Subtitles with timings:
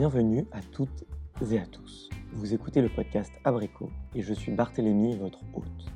[0.00, 1.04] Bienvenue à toutes
[1.52, 2.08] et à tous.
[2.32, 5.92] Vous écoutez le podcast Abricot et je suis Barthélémy, votre hôte.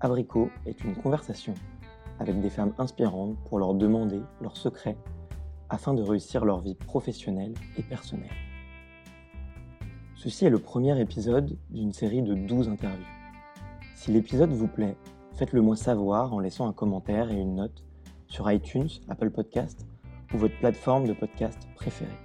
[0.00, 1.52] Abricot est une conversation
[2.18, 4.96] avec des femmes inspirantes pour leur demander leurs secrets
[5.68, 8.32] afin de réussir leur vie professionnelle et personnelle.
[10.16, 13.04] Ceci est le premier épisode d'une série de 12 interviews.
[13.94, 14.96] Si l'épisode vous plaît,
[15.34, 17.84] faites-le moi savoir en laissant un commentaire et une note
[18.26, 19.86] sur iTunes, Apple Podcast
[20.32, 22.23] ou votre plateforme de podcast préférée.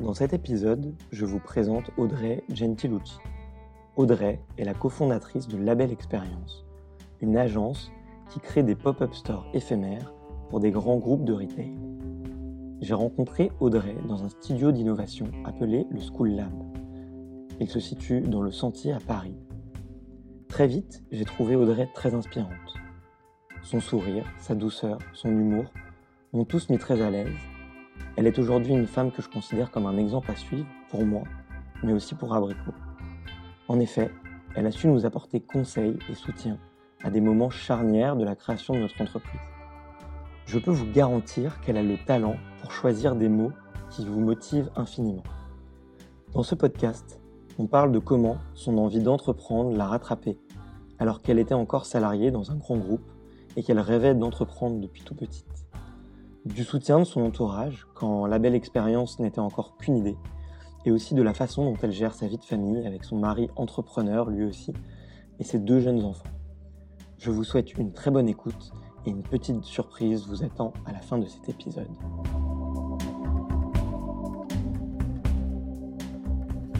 [0.00, 3.18] Dans cet épisode, je vous présente Audrey Gentilucci.
[3.96, 6.64] Audrey est la cofondatrice de Label Experience,
[7.20, 7.90] une agence
[8.30, 10.14] qui crée des pop-up stores éphémères
[10.50, 11.74] pour des grands groupes de retail.
[12.80, 16.54] J'ai rencontré Audrey dans un studio d'innovation appelé le School Lab.
[17.58, 19.34] Il se situe dans le Sentier à Paris.
[20.46, 22.76] Très vite, j'ai trouvé Audrey très inspirante.
[23.64, 25.64] Son sourire, sa douceur, son humour
[26.32, 27.34] m'ont tous mis très à l'aise
[28.18, 31.22] elle est aujourd'hui une femme que je considère comme un exemple à suivre pour moi,
[31.84, 32.74] mais aussi pour Abricot.
[33.68, 34.10] En effet,
[34.56, 36.58] elle a su nous apporter conseils et soutien
[37.04, 39.40] à des moments charnières de la création de notre entreprise.
[40.46, 43.52] Je peux vous garantir qu'elle a le talent pour choisir des mots
[43.88, 45.22] qui vous motivent infiniment.
[46.32, 47.20] Dans ce podcast,
[47.56, 50.40] on parle de comment son envie d'entreprendre l'a rattrapée
[50.98, 53.12] alors qu'elle était encore salariée dans un grand groupe
[53.54, 55.57] et qu'elle rêvait d'entreprendre depuis tout petite
[56.44, 60.16] du soutien de son entourage quand la belle expérience n'était encore qu'une idée,
[60.84, 63.48] et aussi de la façon dont elle gère sa vie de famille avec son mari
[63.56, 64.72] entrepreneur lui aussi,
[65.38, 66.28] et ses deux jeunes enfants.
[67.18, 68.72] Je vous souhaite une très bonne écoute
[69.06, 71.88] et une petite surprise vous attend à la fin de cet épisode.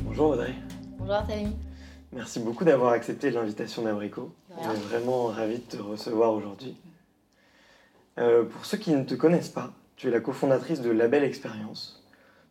[0.05, 0.55] Bonjour Audrey.
[0.99, 1.57] Bonjour Thalie.
[2.13, 4.31] Merci beaucoup d'avoir accepté l'invitation d'Abrico.
[4.51, 6.77] On est vraiment ravis de te recevoir aujourd'hui.
[8.19, 12.03] Euh, pour ceux qui ne te connaissent pas, tu es la cofondatrice de Label Experience,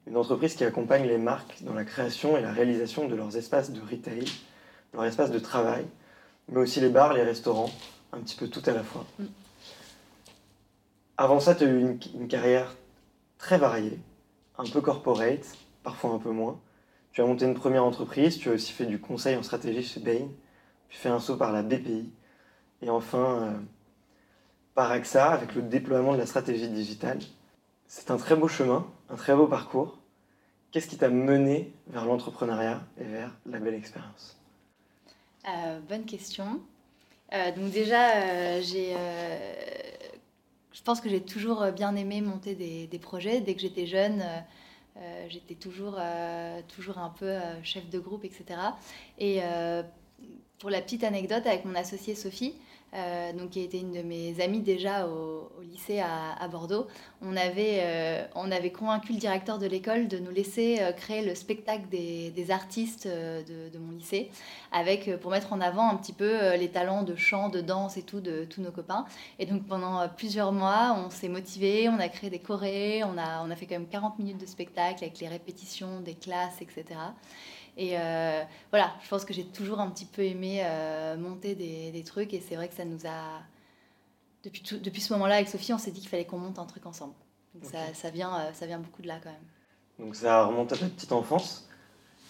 [0.06, 3.72] une entreprise qui accompagne les marques dans la création et la réalisation de leurs espaces
[3.72, 4.26] de retail,
[4.94, 5.86] leurs espaces de travail,
[6.48, 7.70] mais aussi les bars, les restaurants,
[8.14, 9.06] un petit peu tout à la fois.
[9.20, 9.26] Mm.
[11.18, 12.74] Avant ça, tu as eu une, une, carrière
[13.38, 14.00] très variée,
[14.58, 16.62] un peu corporate, parfois un peu moins.
[17.12, 20.00] Tu as monté une première entreprise, tu as aussi fait du conseil en stratégie chez
[20.00, 20.30] Bain,
[20.88, 22.10] puis fait un saut par la BPI,
[22.84, 23.42] et enfin...
[23.42, 23.52] Euh,
[24.78, 27.18] par AXA avec le déploiement de la stratégie digitale.
[27.88, 29.98] C'est un très beau chemin, un très beau parcours.
[30.72, 34.38] Qu'est-ce qui t'a mené vers l'entrepreneuriat et vers la belle expérience?
[35.48, 36.62] Euh, Bonne question.
[37.34, 38.96] Euh, donc déjà, euh, j'ai,
[40.72, 43.42] je pense que j'ai toujours bien aimé monter des, des projets.
[43.42, 44.24] Dès que j'étais jeune,
[45.28, 46.00] j'étais toujours,
[46.68, 48.46] toujours un peu chef de groupe, etc.
[49.18, 49.42] Et
[50.60, 52.54] pour la petite anecdote, avec mon associée Sophie,
[52.94, 56.88] euh, donc qui était une de mes amies déjà au, lycée à, Bordeaux,
[57.22, 61.26] on avait, euh, on avait convaincu le directeur de l'école de nous laisser euh, créer
[61.26, 64.32] le spectacle des, artistes de, de, mon lycée,
[64.72, 68.04] avec, pour mettre en avant un petit peu les talents de chant, de danse et
[68.04, 69.06] tout de tous nos copains.
[69.40, 73.44] Et donc pendant plusieurs mois, on s'est motivé, on a créé des chorés, on a,
[73.44, 76.86] on a fait quand même 40 minutes de spectacle avec les répétitions des classes, etc.
[77.78, 81.92] Et euh, voilà, je pense que j'ai toujours un petit peu aimé euh, monter des,
[81.92, 83.42] des, trucs et c'est vrai que ça nous a...
[84.44, 86.66] Depuis, tout, depuis ce moment-là, avec Sophie, on s'est dit qu'il fallait qu'on monte un
[86.66, 87.14] truc ensemble.
[87.54, 90.06] Donc ça, ça, vient, euh, ça vient beaucoup de là quand même.
[90.06, 91.70] Donc ça remonte à ta petite enfance.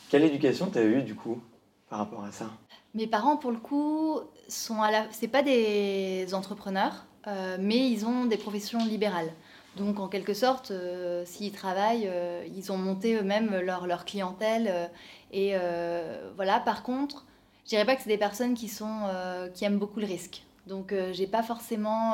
[0.09, 1.41] Quelle éducation tu as eue du coup
[1.89, 2.49] par rapport à ça?
[2.93, 4.19] Mes parents, pour le coup,
[4.49, 5.05] sont à la...
[5.11, 9.31] c'est pas des entrepreneurs, euh, mais ils ont des professions libérales.
[9.77, 14.67] Donc en quelque sorte, euh, s'ils travaillent, euh, ils ont monté eux-mêmes leur, leur, clientèle.
[14.69, 14.87] Euh,
[15.31, 15.55] et
[16.35, 17.25] voilà, par contre,
[17.63, 19.01] je dirais pas que c'est des personnes qui, sont,
[19.53, 20.43] qui aiment beaucoup le risque.
[20.67, 22.13] Donc j'ai pas forcément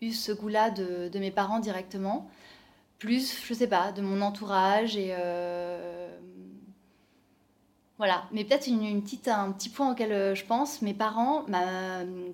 [0.00, 2.28] eu ce goût-là de, de, mes parents directement.
[2.98, 5.12] Plus, je sais pas, de mon entourage et...
[7.98, 11.44] voilà, mais peut-être une, une, petite, un petit point auquel je pense, mes parents,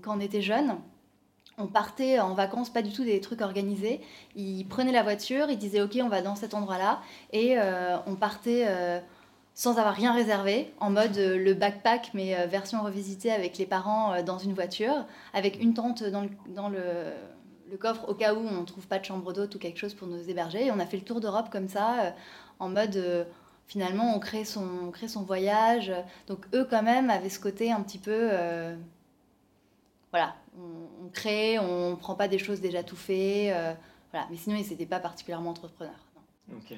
[0.02, 0.76] quand on était jeunes,
[1.60, 4.00] on partait en vacances, pas du tout des trucs organisés.
[4.36, 7.00] Ils prenaient la voiture, ils disaient ok, on va dans cet endroit-là,
[7.32, 8.98] et euh, on partait euh,
[9.54, 14.22] sans avoir rien réservé, en mode euh, le backpack, mais version revisitée avec les parents
[14.22, 16.22] dans une voiture, avec une tente dans,
[16.68, 19.94] le, coffre au cas où on ne trouve pas de chambre d'hôte ou quelque chose
[19.94, 20.66] pour nous héberger.
[20.66, 22.14] Et on a fait le tour d'Europe comme ça,
[22.58, 23.26] en mode
[23.66, 25.92] finalement on son, on crée son voyage.
[26.26, 28.30] Donc eux quand même avaient ce côté un petit peu
[30.10, 33.54] voilà, on, crée, on ne prend pas des choses déjà tout faites.
[33.54, 33.74] Euh,
[34.12, 34.26] voilà.
[34.30, 36.06] Mais sinon, ils n'étaient pas particulièrement entrepreneurs.
[36.52, 36.74] Ok.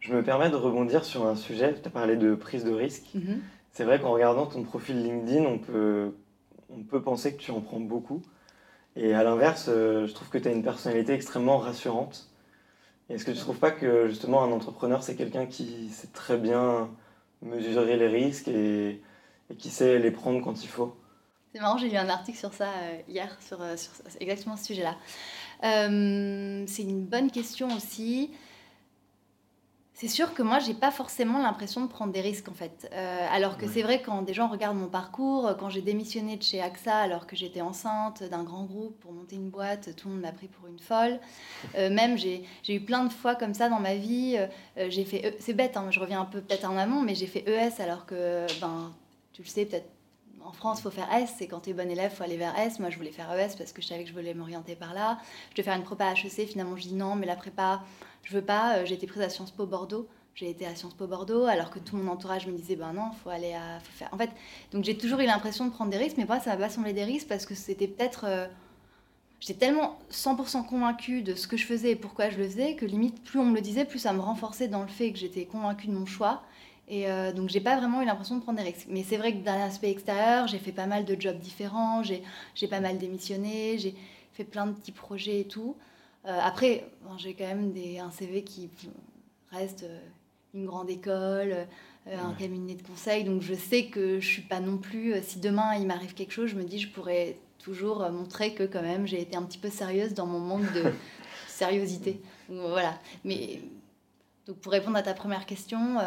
[0.00, 1.74] Je me permets de rebondir sur un sujet.
[1.80, 3.06] Tu as parlé de prise de risque.
[3.14, 3.40] Mhm.
[3.70, 6.14] C'est vrai qu'en regardant ton profil LinkedIn, on peut,
[6.70, 8.22] on peut penser que tu en prends beaucoup.
[8.96, 12.28] Et à l'inverse, euh, je trouve que tu as une personnalité extrêmement rassurante.
[13.10, 16.38] Est-ce que tu ne trouves pas que justement un entrepreneur, c'est quelqu'un qui sait très
[16.38, 16.90] bien
[17.42, 19.02] mesurer les risques et,
[19.58, 20.96] qui sait les prendre quand il faut?
[21.54, 24.64] C'est marrant, j'ai lu un article sur ça euh, hier, sur, euh, sur, exactement ce
[24.64, 24.96] sujet-là.
[25.62, 28.32] Euh, c'est une bonne question aussi.
[29.92, 32.90] C'est sûr que moi, j'ai pas forcément l'impression de prendre des risques en fait.
[32.92, 36.42] Euh, alors que c'est vrai quand des gens regardent mon parcours, quand j'ai démissionné de
[36.42, 40.14] chez AXA alors que j'étais enceinte d'un grand groupe pour monter une boîte, tout le
[40.14, 41.20] monde m'a pris pour une folle.
[41.76, 44.36] Euh, même j'ai eu plein de fois comme ça dans ma vie.
[44.36, 47.14] Euh, j'ai fait, e, c'est bête, hein, je reviens un peu peut-être en amont, mais
[47.14, 48.92] j'ai fait ES alors que, ben,
[49.32, 49.88] tu le sais peut-être.
[50.44, 52.36] En France, il faut faire S, et quand tu es bon élève, il faut aller
[52.36, 52.78] vers S.
[52.78, 55.18] Moi, je voulais faire ES parce que je savais que je voulais m'orienter par là.
[55.50, 57.82] Je devais faire une prépa HEC, finalement, je dis non, mais la prépa,
[58.24, 58.76] je veux pas.
[58.76, 60.06] Euh, j'ai été prise à Sciences Po Bordeaux.
[60.34, 63.10] J'ai été à Sciences Po Bordeaux, alors que tout mon entourage me disait, ben non,
[63.22, 64.10] faut aller à, faire.
[64.12, 64.30] En fait,
[64.70, 66.92] donc j'ai toujours eu l'impression de prendre des risques, mais moi, ça m'a pas semblé
[66.92, 68.24] des risques parce que c'était peut-être.
[68.28, 68.46] Euh,
[69.40, 72.84] j'étais tellement 100% convaincue de ce que je faisais et pourquoi je le faisais que
[72.84, 75.46] limite, plus on me le disait, plus ça me renforçait dans le fait que j'étais
[75.46, 76.42] convaincue de mon choix.
[76.88, 78.86] Et euh, donc, j'ai pas vraiment eu l'impression de prendre des risques.
[78.88, 82.68] Mais c'est vrai que d'un aspect extérieur, j'ai fait pas mal de jobs différents, j'ai
[82.68, 83.94] pas mal démissionné, j'ai
[84.32, 85.76] fait plein de petits projets et tout.
[86.26, 86.88] Euh, après,
[87.18, 88.70] j'ai quand même des, un CV qui
[89.50, 89.98] reste euh,
[90.54, 91.66] une grande école,
[92.06, 95.14] euh, un cabinet de conseil, donc je sais que je suis pas non plus.
[95.22, 98.82] si demain il m'arrive quelque chose, je me dis je pourrais toujours montrer que quand
[98.82, 100.92] même j'ai été un petit peu sérieuse dans mon manque de
[101.48, 102.20] sérieuxité.
[102.48, 102.98] voilà.
[103.24, 103.60] Mais
[104.46, 105.98] donc pour répondre à ta première question,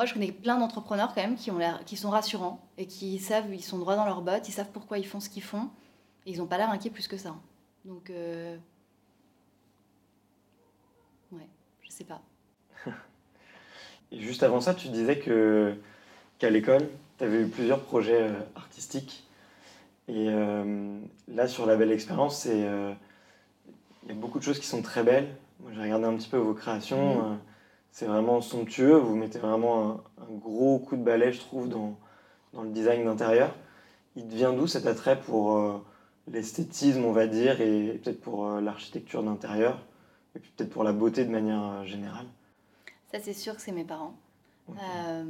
[0.00, 3.18] moi je connais plein d'entrepreneurs quand même qui ont l'air, qui sont rassurants et qui
[3.18, 5.68] savent, ils sont droits dans leurs bottes, ils savent pourquoi ils font ce qu'ils font,
[6.24, 7.36] et ils n'ont pas l'air inquiets plus que ça.
[7.84, 8.10] Donc
[11.90, 12.22] Je sais pas.
[14.12, 15.74] Et juste avant ça, tu disais que
[16.38, 16.88] qu'à l'école,
[17.18, 19.26] tu avais eu plusieurs projets euh, artistiques.
[20.08, 20.98] Et euh,
[21.28, 22.94] là, sur la belle expérience, euh,
[24.04, 25.34] il y a beaucoup de choses qui sont très belles.
[25.60, 27.30] Moi, j'ai regardé un petit peu vos créations.
[27.30, 27.38] Mhm.
[27.92, 28.96] C'est vraiment somptueux.
[28.96, 31.98] Vous mettez vraiment un, gros coup de balai, je trouve, dans,
[32.52, 33.54] dans le design d'intérieur.
[34.16, 35.82] Il devient d'où cet attrait pour
[36.30, 39.78] l'esthétisme, on va dire, et peut-être pour l'architecture d'intérieur
[40.34, 42.26] et puis peut-être pour la beauté de manière euh, générale?
[43.12, 44.14] Ça, c'est sûr que c'est mes parents.
[44.70, 45.24] Euh,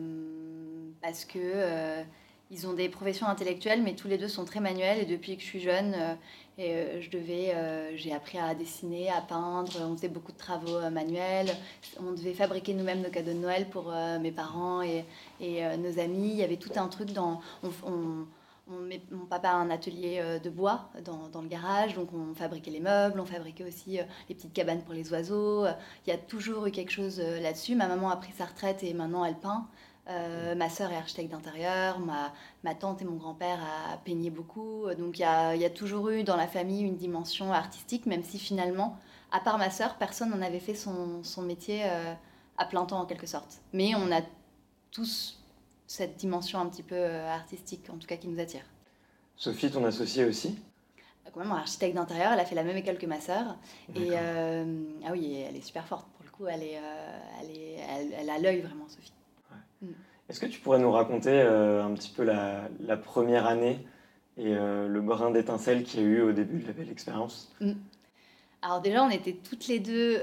[1.00, 2.02] parce que euh,
[2.50, 4.98] ils ont des professions intellectuelles, mais tous les deux sont très manuels.
[4.98, 5.94] Et depuis que je suis jeune,
[6.58, 7.54] et, je devais,
[7.96, 9.72] j'ai appris à dessiner, à peindre.
[9.80, 11.50] On faisait beaucoup de travaux manuels.
[12.00, 15.04] On devait fabriquer nous-mêmes nos cadeaux de Noël pour mes parents et,
[15.40, 16.30] nos amis.
[16.30, 17.40] Il y avait tout un truc dans.
[17.62, 18.26] on,
[19.10, 22.80] mon papa a un atelier euh, de bois dans, le garage, donc on fabriquait les
[22.80, 25.66] meubles, on fabriquait aussi euh, les petites cabanes pour les oiseaux.
[26.06, 27.74] Il y a toujours eu quelque chose euh, là-dessus.
[27.74, 29.66] Ma maman a pris sa retraite et maintenant elle peint.
[30.56, 32.32] Ma sœur est architecte d'intérieur, ma,
[32.64, 34.86] ma, tante et mon grand-père a peigné beaucoup.
[34.98, 38.06] Donc il y, a, il y, a, toujours eu dans la famille une dimension artistique,
[38.06, 38.96] même si finalement,
[39.30, 41.84] à part ma sœur, personne n'en avait fait son, son métier
[42.58, 43.60] à plein temps en quelque sorte.
[43.72, 44.20] Mais on a
[44.90, 45.40] tous
[45.86, 48.62] cette dimension un petit peu euh, artistique, en tout cas qui nous attire.
[49.34, 50.56] Sophie, ton associée aussi?
[51.26, 53.56] Euh, Quand même, architecte d'intérieur, elle a fait la même école que ma sœur.
[53.96, 56.46] Et euh, ah oui, elle est super forte pour le coup.
[56.46, 56.78] Elle, est,
[57.40, 59.12] elle, est, elle, a l'œil vraiment, Sophie.
[59.82, 59.86] Mm.
[60.28, 63.84] Est-ce que tu pourrais nous raconter un petit peu la, première année
[64.36, 67.52] et le brin d'étincelle qu'il y a eu au début de la belle expérience?
[67.60, 67.72] Mm.
[68.62, 70.20] Alors déjà, on était toutes les deux,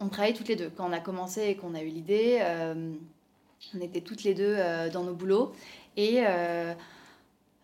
[0.00, 0.70] on travaillait toutes les deux.
[0.76, 2.38] Quand on a commencé et qu'on a eu l'idée,
[3.74, 5.52] on était toutes les deux euh, dans nos boulots.
[5.96, 6.22] Et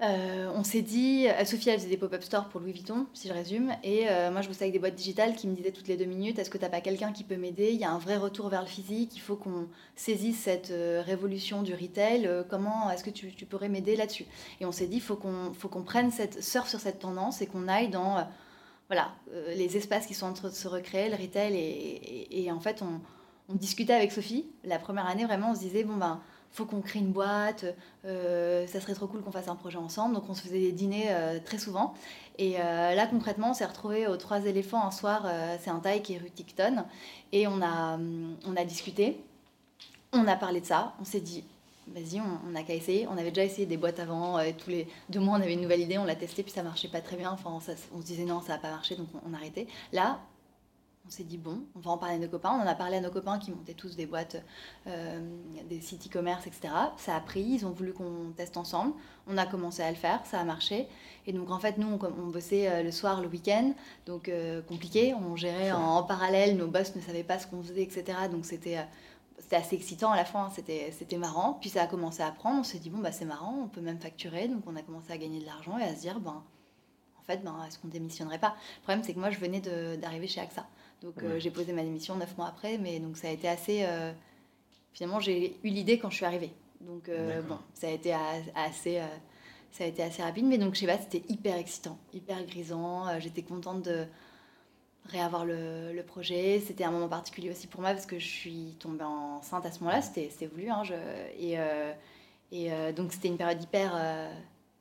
[0.03, 3.29] euh, euh, on s'est dit, Sophie, elle faisait des pop-up stores pour Louis Vuitton, si
[3.29, 3.73] je résume.
[3.83, 6.39] Et moi, je bossais avec des boîtes digitales qui me disaient toutes les deux minutes
[6.39, 7.71] Est-ce que tu n'as pas quelqu'un qui peut m'aider?
[7.73, 9.13] Il y a un vrai retour vers le physique.
[9.15, 10.73] Il faut qu'on saisisse cette
[11.05, 12.29] révolution du retail.
[12.49, 14.27] comment est-ce que tu, pourrais m'aider là-dessus?
[14.61, 17.69] Et on s'est dit Il faut qu'on prenne cette, surf sur cette tendance et qu'on
[17.69, 18.27] aille dans
[18.89, 19.13] voilà,
[19.55, 21.55] les espaces qui sont en train de se recréer, le retail.
[21.55, 23.01] et en fait, on
[23.51, 24.47] on discutait avec Sophie.
[24.65, 26.21] La première année, vraiment, on se disait, bon, ben,
[26.53, 27.65] faut qu'on crée une boîte,
[28.05, 30.15] euh, ça serait trop cool qu'on fasse un projet ensemble.
[30.15, 31.95] Donc on se faisait des dîners euh, très souvent.
[32.39, 35.27] Et euh, là, concrètement, on s'est retrouvés aux Trois éléphants un soir,
[35.61, 36.85] c'est un taille qui est rue Ticton.
[37.33, 37.99] Et on a,
[38.47, 39.21] on a discuté,
[40.13, 41.45] on a parlé de ça, on s'est dit,
[41.89, 43.07] vas-y, on n'a qu'à essayer.
[43.09, 45.81] On avait déjà essayé des boîtes avant, tous les deux mois, on avait une nouvelle
[45.81, 47.31] idée, on l'a testé, puis ça marchait pas très bien.
[47.31, 47.51] Enfin,
[47.95, 49.69] on se disait non, ça va pas marcher, donc on, on a arrêté.
[49.93, 50.19] Là,
[51.07, 52.51] on s'est dit, bon, on va en parler à nos copains.
[52.51, 54.37] On en a parlé à nos copains qui montaient tous des boîtes,
[54.87, 55.21] euh,
[55.69, 56.73] des sites e-commerce, etc.
[56.99, 58.95] Ça a pris, ils ont voulu qu'on teste ensemble.
[59.27, 60.89] On a commencé à le faire, ça a marché.
[61.27, 63.73] Et donc, en fait, nous, on, bossait euh, le soir, le week-end.
[64.07, 65.15] Donc, euh, compliqué.
[65.15, 66.57] On gérait en, parallèle.
[66.57, 68.05] Nos boss ne savaient pas ce qu'on faisait, etc.
[68.31, 68.79] Donc, c'était
[69.53, 71.59] assez excitant à la fin, c'était, c'était marrant.
[71.61, 73.81] Puis ça a commencé à prendre, on s'est dit, bon, bah, c'est marrant, on peut
[73.81, 74.49] même facturer.
[74.49, 76.45] Donc on a commencé à gagner de l'argent et à se dire, ben,
[77.31, 78.57] fait, ben, est-ce qu'on démissionnerait pas?
[78.79, 80.67] Le problème, c'est que moi, je venais d'arriver chez AXA.
[81.03, 83.87] Donc, j'ai posé ma démission neuf mois après, mais donc ça a été assez.
[84.93, 86.53] finalement, j'ai eu l'idée quand je suis arrivée.
[86.81, 87.11] Donc,
[87.49, 88.15] bon, ça a été
[88.55, 89.01] assez
[89.73, 93.07] ça a été assez rapide, mais donc je sais pas, c'était hyper excitant, hyper grisant.
[93.09, 94.07] Euh, j'étais contente de
[95.07, 96.61] réavoir le, le projet.
[96.61, 99.81] C'était un moment particulier aussi pour moi parce que je suis tombée enceinte à ce
[99.81, 100.69] moment-là, c'était voulu.
[100.71, 100.95] Hein, je,
[101.39, 101.93] et, euh,
[102.53, 103.95] et euh, donc c'était une période hyper,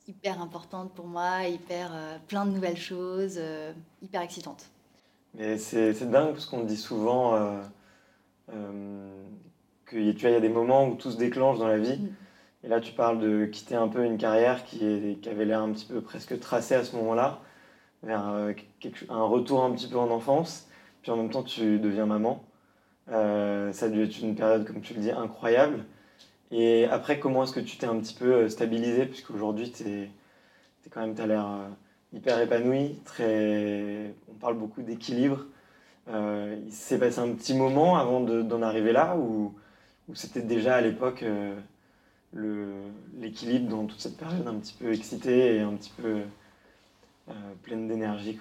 [0.07, 1.91] hyper importante pour moi, hyper
[2.27, 3.39] plein de nouvelles choses,
[4.01, 4.69] hyper excitante.
[5.35, 7.61] Mais c'est dingue parce qu'on dit souvent
[9.89, 11.99] qu'il y, a des moments où tout se déclenche dans la vie.
[11.99, 12.09] Mm.
[12.63, 15.61] Et là, tu parles de quitter un peu une carrière qui, est, qui avait l'air
[15.61, 17.39] un petit peu presque tracée à ce moment-là,
[18.03, 18.53] vers euh,
[19.09, 20.67] un retour un petit peu en enfance,
[21.01, 22.43] puis en même temps, tu deviens maman.
[23.11, 25.85] Euh, ça a dû être une période, comme tu le dis, incroyable.
[26.51, 30.11] Et après, comment est-ce que tu t'es un petit peu euh, stabilisé, puisqu'aujourd'hui, tu es,
[30.89, 31.47] quand même, tu as l'air
[32.13, 34.13] hyper épanoui, très...
[34.29, 35.45] on parle beaucoup d'équilibre.
[36.07, 39.53] il s'est passé un petit moment avant d'en arriver là, ou
[40.13, 41.23] c'était déjà à l'époque
[42.33, 46.21] l'équilibre dans toute cette période un petit peu excitée et un petit peu
[47.29, 48.39] euh, pleine d'énergie.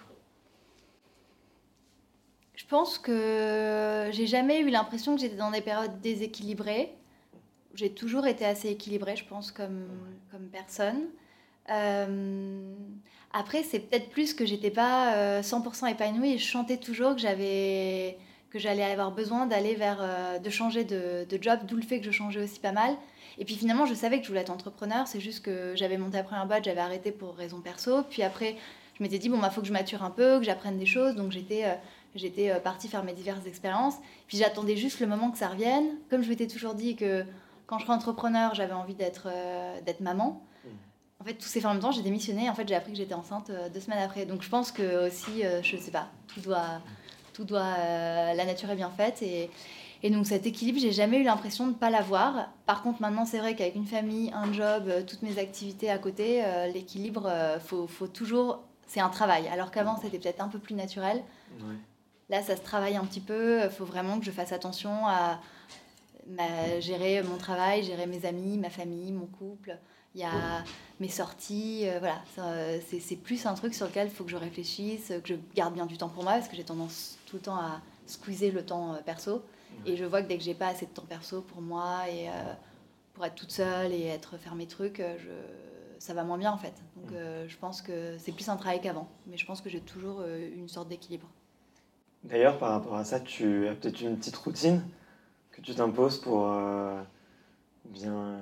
[2.54, 6.92] Je pense que j'ai jamais eu l'impression que j'étais dans des périodes déséquilibrées.
[7.74, 9.86] J'ai toujours été assez équilibrée, je pense, comme,
[10.30, 11.08] comme personne.
[11.70, 12.74] Euh,
[13.32, 17.20] après, c'est peut-être plus que j'étais pas 100% euh, épanouie et je chantais toujours que
[17.20, 18.18] j'avais
[18.50, 20.02] que j'allais avoir besoin d'aller vers
[20.42, 22.96] de changer de, de job, d'où le fait que je changeais aussi pas mal.
[23.36, 25.06] Et puis finalement, je savais que je voulais être entrepreneur.
[25.06, 28.02] C'est juste que j'avais monté la première boîte, j'avais arrêté pour raison perso.
[28.08, 28.56] Puis après,
[28.98, 30.86] je m'étais dit, bon, il bah, faut que je mature un peu, que j'apprenne des
[30.86, 31.14] choses.
[31.14, 31.74] Donc j'étais euh,
[32.14, 33.94] j'étais euh, partie faire mes diverses expériences.
[34.26, 35.86] Puis j'attendais juste le moment que ça revienne.
[36.10, 37.24] Comme je m'étais toujours dit que
[37.66, 40.42] quand je serais entrepreneur, j'avais envie d'être euh, d'être maman.
[41.20, 41.92] En fait, tout s'est fait en même temps.
[41.92, 42.48] J'ai démissionné.
[42.48, 44.24] En fait, j'ai appris que j'étais enceinte deux semaines après.
[44.24, 46.80] Donc je pense que aussi, je sais pas, tout doit,
[47.32, 47.76] tout doit,
[48.34, 49.50] la nature est bien faite et
[50.02, 52.48] et donc cet équilibre, j'ai jamais eu l'impression de ne pas l'avoir.
[52.66, 55.98] Par contre, maintenant, c'est vrai qu'avec une famille, un job, euh, toutes mes activités à
[55.98, 58.62] côté, euh, l'équilibre, euh, faut, faut, toujours...
[58.86, 59.48] C'est un travail.
[59.48, 61.22] Alors qu'avant, c'était peut-être un peu plus naturel.
[62.30, 63.64] Là, ça se travaille un petit peu.
[63.64, 65.40] Il faut vraiment que je fasse attention à
[66.80, 69.76] gérer mon travail, gérer mes amis, ma famille, mon couple.
[70.14, 70.64] Il y a
[71.00, 71.86] mes sorties.
[72.00, 72.22] voilà,
[72.88, 75.86] c'est plus un truc sur lequel il faut que je réfléchisse, que je garde bien
[75.86, 78.96] du temps pour moi, parce que j'ai tendance tout le temps à squeezer le temps
[79.04, 79.42] perso.
[79.86, 82.28] Et je vois que dès que j'ai pas assez de temps perso pour moi et
[82.28, 82.32] euh,
[83.14, 85.30] pour être toute seule et être faire mes trucs, euh, je,
[85.98, 86.74] ça va moins bien en fait.
[86.96, 87.14] Donc mm.
[87.14, 89.08] euh, je pense que c'est plus un travail qu'avant.
[89.26, 91.28] Mais je pense que j'ai toujours une sorte d'équilibre.
[92.24, 94.82] D'ailleurs, par rapport à ça, tu as peut-être une petite routine
[95.58, 96.48] que tu t'imposes pour
[97.84, 98.40] bien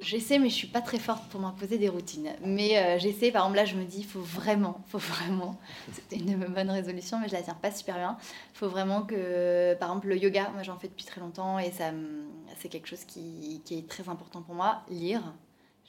[0.00, 2.30] J'essaie, mais je suis pas très forte pour m'imposer des routines.
[2.44, 5.58] Mais euh, j'essaie, par exemple, là, je me dis, il faut vraiment, faut vraiment,
[5.92, 8.16] c'était une bonne résolution, mais je la tiens pas super bien.
[8.54, 11.72] Il faut vraiment que, par exemple, le yoga, moi j'en fais depuis très longtemps et
[11.72, 11.90] ça,
[12.58, 14.82] c'est quelque chose qui, est très important pour moi.
[14.88, 15.22] Lire,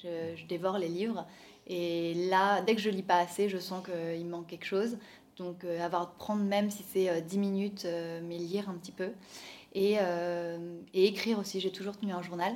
[0.01, 1.27] je, dévore les livres.
[1.67, 4.98] Et là, dès que je lis pas assez, je sens qu'il manque quelque chose.
[5.38, 7.88] Donc, euh, avoir, prendre même si c'est 10 euh, minutes,
[8.24, 9.12] mais lire un petit peu.
[9.73, 9.97] Et,
[10.93, 12.55] et écrire aussi, j'ai toujours tenu un journal.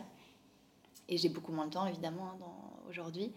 [1.10, 2.46] Et j'ai beaucoup moins de temps, évidemment, hein,
[2.90, 3.32] aujourd'hui.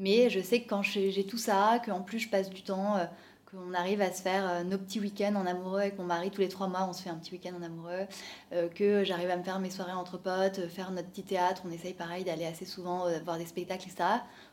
[0.00, 3.04] Mais je sais que quand j'ai tout ça, qu'en plus je passe du temps, euh,
[3.50, 6.40] qu'on arrive à se faire euh, nos petits week-ends en amoureux avec mon mari, tous
[6.40, 8.06] les trois mois, on se fait un petit week-end en amoureux,
[8.52, 11.70] euh, que j'arrive à me faire mes soirées entre potes, faire notre petit théâtre, on
[11.70, 14.08] essaye pareil d'aller assez souvent voir des spectacles, etc.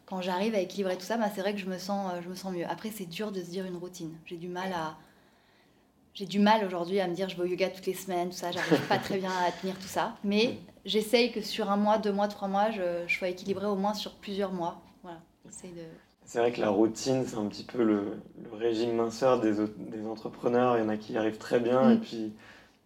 [0.05, 2.35] Quand j'arrive à équilibrer tout ça, bah, c'est vrai que je me, sens, je me
[2.35, 2.65] sens mieux.
[2.67, 4.17] Après, c'est dur de se dire une routine.
[4.25, 4.97] J'ai du mal à,
[6.17, 8.35] j'ai du mal aujourd'hui à me dire je vais au yoga toutes les semaines, tout
[8.35, 10.15] ça, j'arrive pas très bien à tenir tout ça.
[10.23, 13.93] Mais j'essaye que sur un mois, deux mois, trois mois, je, sois équilibrée au moins
[13.93, 14.81] sur plusieurs mois.
[15.03, 15.83] Voilà, de...
[16.25, 18.19] C'est vrai que la routine, c'est un petit peu le,
[18.53, 20.77] régime minceur des, des, entrepreneurs.
[20.77, 21.91] Il y en a qui y arrivent très bien mm.
[21.91, 22.33] et puis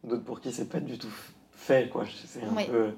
[0.04, 1.14] d'autres pour qui c'est pas du tout
[1.54, 1.88] fait.
[1.88, 2.04] Quoi.
[2.26, 2.92] C'est un peu...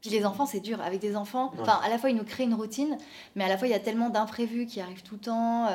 [0.00, 0.80] Puis les enfants, c'est dur.
[0.80, 2.96] Avec des enfants, enfin, à la fois, ils nous créent une routine,
[3.34, 5.66] mais à la fois, il y a tellement d'imprévus qui arrivent tout le temps.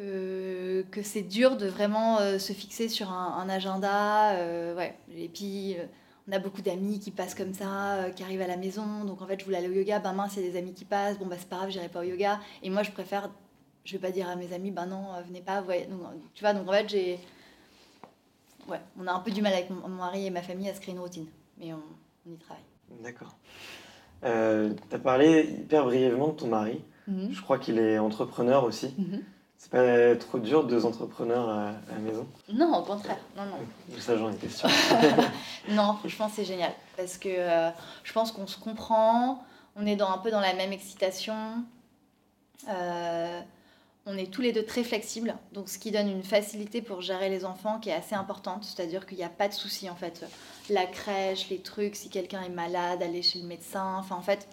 [0.00, 4.32] Euh, que, que c'est dur de vraiment euh, se fixer sur un, agenda.
[4.34, 4.94] Euh, ouais.
[5.14, 5.84] Et puis, euh,
[6.28, 9.04] on a beaucoup d'amis qui passent comme ça, qui arrivent à la maison.
[9.04, 9.98] Donc, en fait, je voulais aller au yoga.
[9.98, 11.18] Ben mince, il y a des amis qui passent.
[11.18, 12.40] Bon, bah, c'est pas grave, j'irai pas au yoga.
[12.62, 13.30] Et moi, je préfère,
[13.84, 15.62] je vais pas dire à mes amis, ben non, venez pas.
[15.62, 15.86] Ouais.
[15.86, 16.00] Donc,
[16.34, 17.18] tu vois, donc en fait, j'ai.
[18.68, 20.80] Ouais, on a un peu du mal avec mon, mari et ma famille à se
[20.80, 21.26] créer une routine.
[21.58, 21.82] Mais on,
[22.28, 22.62] on y travaille.
[23.02, 23.36] D'accord.
[24.22, 26.80] tu as parlé hyper brièvement de ton mari.
[27.08, 27.32] Mhm.
[27.32, 28.94] Je crois qu'il est entrepreneur aussi.
[28.96, 29.22] Mhm.
[29.60, 32.26] C'est pas trop dur, deux entrepreneurs à, la maison?
[32.50, 33.18] Non, au contraire.
[33.36, 33.98] Non, non.
[33.98, 34.70] Ça, j'en étais sûre.
[35.68, 36.72] non, franchement, c'est génial.
[36.96, 37.68] Parce que euh,
[38.02, 39.44] je pense qu'on se comprend,
[39.76, 41.62] on est dans, un peu dans la même excitation.
[42.70, 43.40] Euh,
[44.06, 47.28] on est tous les deux très flexibles, donc ce qui donne une facilité pour gérer
[47.28, 50.24] les enfants qui est assez importante, c'est-à-dire qu'il n'y a pas de souci en fait.
[50.70, 54.48] La crèche, les trucs, si quelqu'un est malade, aller chez le médecin, enfin en fait,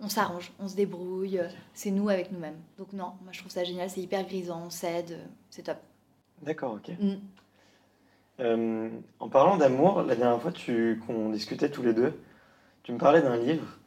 [0.00, 1.40] on s'arrange, on se débrouille,
[1.74, 2.58] c'est nous avec nous-mêmes.
[2.78, 5.18] Donc non, moi je trouve ça génial, c'est hyper grisant, on s'aide,
[5.50, 5.78] c'est top.
[6.42, 6.90] D'accord, ok.
[6.98, 7.14] Mm.
[8.40, 10.52] Euh, en parlant d'amour, la dernière fois
[11.06, 12.12] qu'on discutait tous les deux,
[12.82, 13.78] tu me parlais d'un livre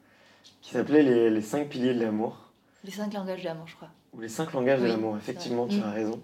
[0.62, 2.51] qui s'appelait les, les cinq piliers de l'amour.
[2.84, 3.89] Les cinq langages de l'amour, je crois.
[4.13, 5.84] Ou les cinq langages de l'amour, effectivement, tu mm.
[5.84, 6.22] as raison.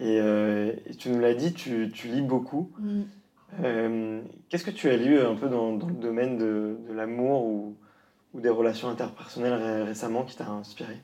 [0.00, 2.72] Euh, et, tu nous l'as dit, tu, tu, lis beaucoup.
[2.78, 3.02] Mm.
[3.62, 7.44] Euh, qu'est-ce que tu as lu un peu dans, dans le domaine de, de l'amour
[7.44, 7.76] ou,
[8.36, 10.96] ou, des relations interpersonnelles récemment qui t'a inspiré?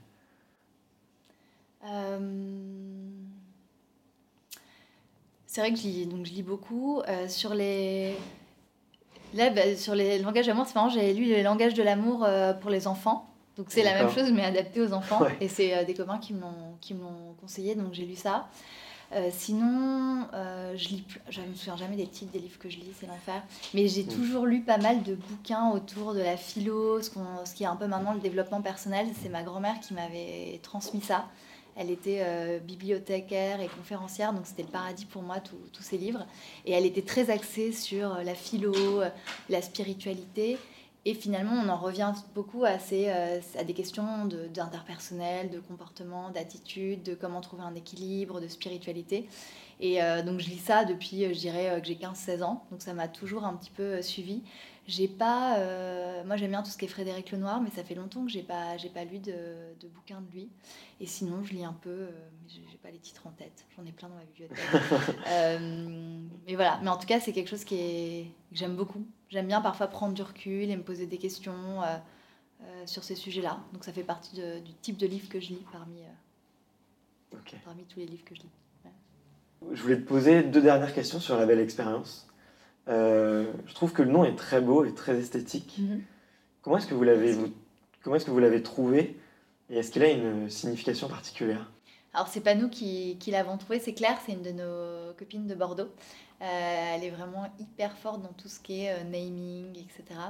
[1.84, 2.18] Euh,
[5.46, 7.02] C'est vrai que je lis, donc je lis beaucoup.
[7.28, 8.14] sur les...
[9.34, 12.26] Là, bah, sur les langages d'amour, c'est marrant, j'ai lu les langages de l'amour
[12.60, 13.32] pour les enfants.
[13.56, 15.20] Donc c'est la même chose mais adapté aux enfants.
[15.40, 18.48] Et c'est euh, des copains qui m'ont conseillé, donc j'ai lu ça.
[19.14, 22.78] Euh, sinon, euh, je lis, je me souviens jamais des titres des livres que je
[22.78, 23.42] lis, c'est l'enfer.
[23.74, 24.08] Mais j'ai mm.
[24.08, 27.10] toujours lu pas mal de bouquins autour de la philo, ce,
[27.44, 29.06] ce qui est un peu maintenant le développement personnel.
[29.22, 31.26] C'est ma grand-mère qui m'avait transmis ça.
[31.74, 36.26] Elle était bibliothécaire et conférencière, donc c'était le paradis pour moi, tous ces livres.
[36.66, 39.00] Et elle était très axée sur la philo,
[39.48, 40.58] la spiritualité.
[41.04, 46.30] Et finalement, on en revient beaucoup à, ces, euh, à des questions d'interpersonnel, de, comportement,
[46.30, 49.28] d'attitude, de comment trouver un équilibre, de spiritualité.
[49.80, 52.64] Et euh, donc, je lis ça depuis, euh, je dirais, que j'ai 15-16 ans.
[52.70, 54.42] Donc, ça m'a toujours un petit peu suivi.
[54.86, 55.58] J'ai pas.
[56.24, 58.42] moi, j'aime bien tout ce qui est Frédéric Lenoir, mais ça fait longtemps que j'ai
[58.42, 59.32] pas, j'ai pas lu de,
[59.80, 60.48] de bouquin de lui.
[61.00, 62.08] Et sinon, je lis un peu,
[62.42, 63.64] mais j'ai pas les titres en tête.
[63.76, 64.58] J'en ai plein dans ma bibliothèque.
[66.46, 66.80] mais voilà.
[66.82, 69.04] Mais en tout cas, c'est quelque chose qui est, que j'aime beaucoup.
[69.32, 71.96] J'aime bien parfois prendre du recul et me poser des questions euh,
[72.64, 73.60] euh, sur ces sujets-là.
[73.72, 77.98] Donc ça fait partie du type de livre que je lis parmi, euh, parmi tous
[77.98, 78.50] les livres que je lis.
[79.72, 82.28] Je voulais te poser deux dernières questions sur la belle expérience.
[82.88, 85.78] je trouve que le nom est très beau et très esthétique.
[85.80, 86.00] Mm-hmm.
[86.60, 87.34] Comment est-ce que vous l'avez
[88.02, 89.18] comment est-ce que vous l'avez trouvé
[89.70, 91.70] et est-ce qu'il a une signification particulière?
[92.14, 95.54] Alors, c'est pas nous qui, l'avons trouvé, c'est Claire, c'est une de nos copines de
[95.54, 95.90] Bordeaux.
[96.42, 100.20] Euh, elle est vraiment hyper forte dans tout ce qui est euh, naming, etc.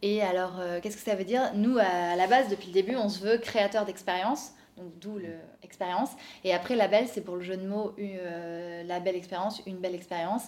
[0.00, 1.52] Et alors, euh, qu'est-ce que ça veut dire?
[1.54, 5.18] Nous, à la base, depuis le début, on se veut créateur d'expérience, donc d'où
[5.62, 6.10] l'expérience.
[6.42, 10.46] Et après, label, c'est pour le jeu de mots, la belle expérience, une belle expérience.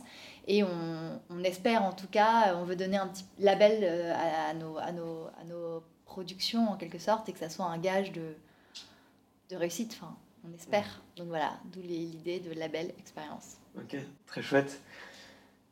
[0.48, 3.84] Et on, espère, en tout cas, on veut donner un petit label
[4.14, 8.34] à, nos, productions, en quelque sorte, et que ça soit un gage de,
[9.50, 10.00] de réussite.
[10.48, 11.02] On espère.
[11.16, 13.56] Donc voilà, d'où l'idée de label expérience.
[13.76, 14.80] Ok, très chouette.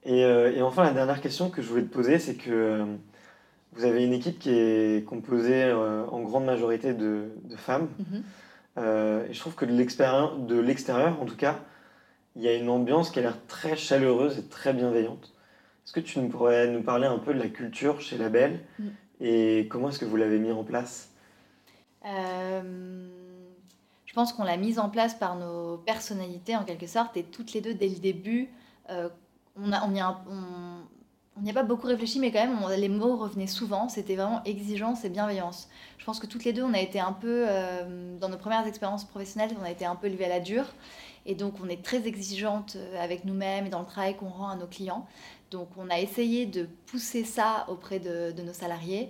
[0.04, 2.84] Et, euh, et, enfin, la dernière question que je voulais te poser, c'est que euh,
[3.72, 7.88] vous avez une équipe qui est composée euh, en grande majorité de, de femmes.
[7.98, 8.22] Mhm.
[9.28, 9.72] et je trouve que de
[10.60, 11.60] l'extérieur, en tout cas,
[12.34, 15.32] il y a une ambiance qui a l'air très chaleureuse et très bienveillante.
[15.84, 18.88] Est-ce que tu nous pourrais nous parler un peu de la culture chez Label mm.
[19.20, 21.10] et comment est-ce que vous l'avez mis en place?
[24.12, 27.54] Je pense qu'on l'a mise en place par nos personnalités en quelque sorte et toutes
[27.54, 28.50] les deux dès le début,
[28.90, 29.08] euh,
[29.56, 29.90] on a, on
[31.40, 33.88] n'y a, pas beaucoup réfléchi, mais quand même, les mots revenaient souvent.
[33.88, 35.70] C'était vraiment exigence et bienveillance.
[35.96, 38.66] Je pense que toutes les deux, on a été un peu, euh, dans nos premières
[38.66, 40.66] expériences professionnelles, on a été un peu élevés à la dure.
[41.24, 44.50] Et donc, on est très exigeante euh, avec nous-mêmes et dans le travail qu'on rend
[44.50, 45.06] à nos clients.
[45.50, 49.08] Donc, on a essayé de pousser ça auprès de nos salariés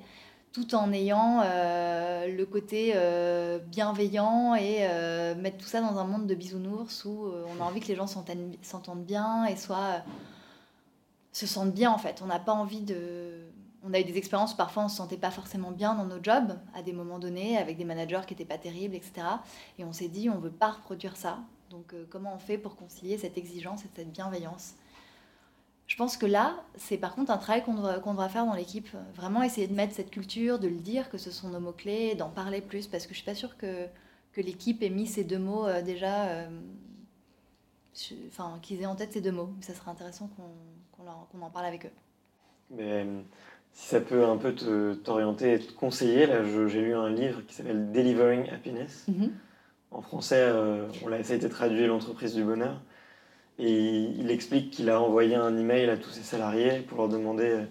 [0.52, 6.04] tout en ayant euh, le côté euh, bienveillant et euh, mettre tout ça dans un
[6.04, 10.02] monde de bisounours où on a envie que les gens s'entendent bien et soient,
[11.32, 12.20] se sentent bien en fait.
[12.22, 13.46] On n'a pas envie de...
[13.84, 16.04] On a eu des expériences où parfois on ne se sentait pas forcément bien dans
[16.04, 19.26] nos jobs à des moments donnés avec des managers qui n'étaient pas terribles, etc.
[19.78, 21.38] Et on s'est dit on ne veut pas reproduire ça.
[21.70, 24.74] Donc comment on fait pour concilier cette exigence et cette bienveillance?
[25.86, 28.88] Je pense que là, c'est par contre un travail qu'on devra, faire dans l'équipe.
[29.14, 32.30] Vraiment essayer de mettre cette culture, de le dire, que ce sont nos mots-clés, d'en
[32.30, 33.86] parler plus, parce que je suis pas sûre que,
[34.32, 36.48] que l'équipe ait mis ces deux mots euh, déjà, euh,
[38.28, 39.50] enfin, qu'ils aient en tête ces deux mots.
[39.60, 40.30] Ça serait intéressant
[40.96, 41.92] qu'on en parle avec eux.
[42.70, 43.06] Mais
[43.72, 47.54] si ça peut un peu t'orienter et te conseiller, là, j'ai lu un livre qui
[47.54, 49.06] s'appelle Delivering Happiness.
[49.10, 49.30] Mm-hmm.
[49.90, 52.80] En français, euh, on l'a, ça a été traduit l'entreprise du bonheur.
[53.64, 57.48] Et il explique qu'il a envoyé un email à tous ses salariés pour leur demander
[57.48, 57.64] euh,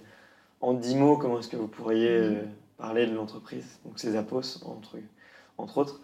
[0.61, 2.35] en dix mots comment est-ce que vous pourriez mhm.
[2.35, 2.43] euh,
[2.77, 4.97] parler de l'entreprise, donc ses apos entre,
[5.57, 5.99] entre autres.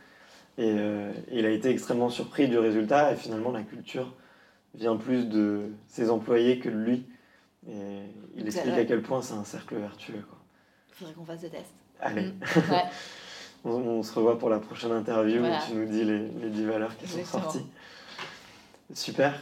[0.60, 4.13] Euh, et, il a été extrêmement surpris du résultat et finalement la culture
[4.76, 7.06] vient plus de ses employés que de lui.
[7.69, 8.02] Et
[8.36, 10.26] il explique à quel point c'est un cercle vertueux.
[10.89, 11.73] Il faudrait qu'on fasse des tests.
[12.02, 12.34] Allez.
[13.63, 13.69] Mm.
[13.69, 16.95] On, se revoit pour la prochaine interview où tu nous dis les, les 10 valeurs
[16.95, 17.65] qui sont sorties.
[18.93, 19.34] Super.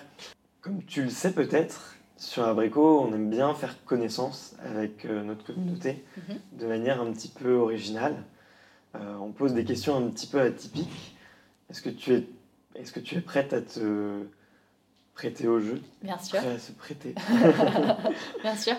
[0.66, 5.46] Comme tu le sais peut-être, sur Abricot, on aime bien faire connaissance avec euh, notre
[5.46, 6.40] communauté mhm.
[6.54, 8.16] de manière un petit peu originale.
[8.96, 11.16] Euh, on pose des questions un petit peu atypiques.
[11.70, 12.28] Est-ce que tu es,
[12.74, 14.24] est-ce que tu es prête à te
[15.14, 15.80] prêter au jeu?
[16.02, 16.40] Bien sûr.
[16.40, 17.14] À se prêter.
[18.42, 18.76] bien sûr.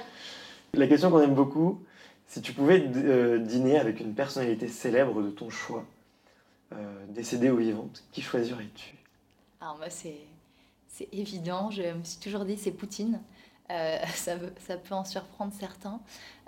[0.74, 1.84] La question qu'on aime beaucoup,
[2.26, 5.84] si tu pouvais euh, dîner avec une personnalité célèbre de ton choix,
[7.10, 8.96] décédée ou vivante, qui choisirais-tu?
[9.60, 10.18] Alors moi, c'est
[10.96, 11.70] c'est évident.
[11.70, 13.20] Je me suis toujours dit c'est Poutine.
[13.70, 16.00] Euh, ça, peut en surprendre certains.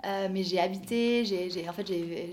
[0.05, 1.89] Euh, mais j'ai habité, j'ai, en fait,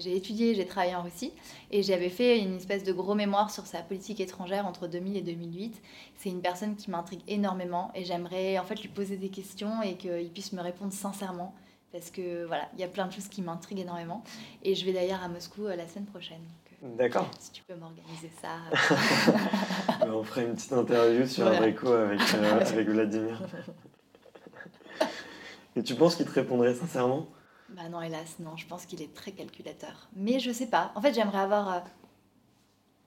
[0.06, 1.32] étudié, j'ai travaillé en Russie
[1.72, 5.22] et j'avais fait une espèce de gros mémoire sur sa politique étrangère entre 2000 et
[5.22, 5.82] 2008.
[6.16, 9.96] C'est une personne qui m'intrigue énormément et j'aimerais en fait lui poser des questions et
[9.96, 11.52] qu'il puisse me répondre sincèrement
[11.90, 14.22] parce que voilà, il y a plein de choses qui m'intriguent énormément.
[14.62, 16.42] Et je vais d'ailleurs à Moscou euh, la semaine prochaine.
[16.96, 17.30] D'accord.
[17.38, 18.58] Si tu peux m'organiser ça.
[20.06, 21.58] on ferait une petite interview sur voilà.
[21.58, 21.78] avec,
[22.72, 23.42] avec Vladimir.
[25.76, 27.26] Et tu penses qu'il te répondrait sincèrement?
[27.70, 28.56] Bah non, hélas, non.
[28.56, 30.08] Je pense qu'il est très calculateur.
[30.14, 30.92] Mais je sais pas.
[30.94, 31.74] En fait, j'aimerais avoir.
[31.74, 31.80] Euh,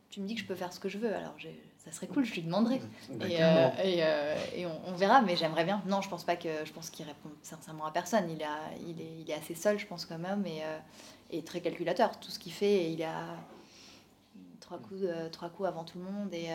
[0.10, 1.36] tu me dis que je peux faire ce que je veux, alors
[1.78, 2.82] ça serait cool, je lui demanderai.
[3.22, 5.82] Et, euh, euh, et, on, verra, mais j'aimerais bien.
[5.86, 6.66] Non, je pense pas que.
[6.66, 8.30] Je pense qu'il répond sincèrement à personne.
[8.30, 10.62] Il, a, il, est, il est assez seul, je pense, quand même, et,
[11.32, 12.20] et très calculateur.
[12.20, 13.36] Tout ce qu'il fait, il a
[14.70, 16.50] trois coups, trois coups avant tout le monde, et,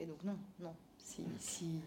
[0.00, 0.74] et donc non, non.
[0.98, 1.80] Si, si,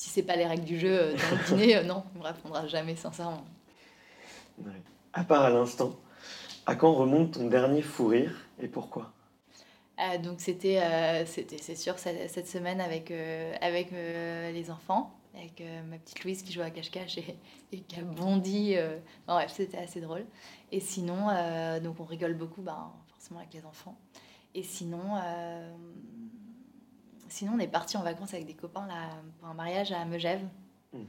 [0.00, 2.24] si c'est pas les règles du jeu euh, dans le dîner, euh, non, on me
[2.24, 3.44] répondra jamais sincèrement.
[5.12, 5.94] À part à l'instant,
[6.64, 9.12] à quand remonte ton dernier fou rire et pourquoi?
[9.98, 10.80] Euh, donc c'était,
[11.26, 13.12] c'était c'est sûr cette, semaine avec,
[13.60, 18.76] avec les enfants, avec ma petite Louise qui joue à cache-cache et, qui a bondi.
[19.26, 20.24] bref, c'était assez drôle.
[20.72, 21.26] Et sinon,
[21.82, 23.96] donc on rigole beaucoup, ben, forcément avec les enfants.
[24.54, 25.14] Et sinon,
[27.30, 30.42] Sinon, on est parti en vacances avec des copains là, pour un mariage à Megève.
[30.92, 31.06] Mhm.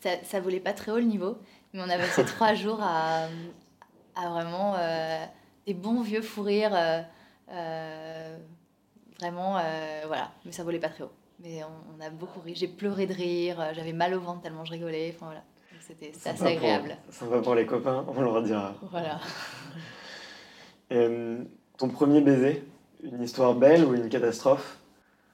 [0.00, 1.38] Ça, ça volait pas très haut le niveau,
[1.74, 3.26] mais on avait passé trois jours à,
[4.14, 5.26] à vraiment euh,
[5.66, 6.74] des bons vieux fous rires.
[6.74, 7.02] Euh,
[7.50, 8.38] euh,
[9.18, 9.60] vraiment,
[10.06, 11.12] voilà, mais ça volait pas très haut.
[11.40, 12.54] Mais on, a beaucoup ri.
[12.54, 15.12] J'ai pleuré de rire, j'avais mal au ventre tellement je rigolais.
[15.14, 15.42] Enfin, voilà.
[15.80, 16.96] C'était assez agréable.
[17.10, 18.74] Ça va pour les copains, on leur dira.
[18.82, 19.18] Voilà.
[20.90, 22.64] ton premier baiser,
[23.02, 24.80] une histoire belle ou une catastrophe